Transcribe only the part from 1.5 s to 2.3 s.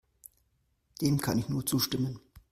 zustimmen.